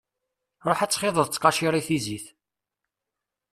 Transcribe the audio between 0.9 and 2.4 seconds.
txiḍeḍ ttqacir i tizit.